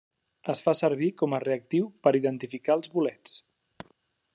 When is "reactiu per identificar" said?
1.45-2.79